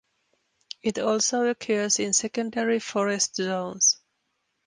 [0.81, 3.99] It also occurs in secondary forest zones.